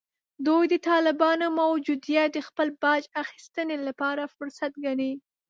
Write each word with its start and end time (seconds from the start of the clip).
دوی 0.47 0.63
د 0.73 0.75
طالبانو 0.89 1.45
موجودیت 1.61 2.29
د 2.33 2.37
خپل 2.47 2.67
باج 2.83 3.03
اخیستنې 3.23 3.77
لپاره 3.87 4.31
فرصت 4.35 4.71
ګڼي 4.85 5.11